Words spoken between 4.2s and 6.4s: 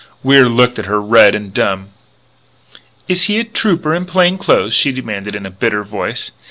clothes?" she demanded in a bitter voice.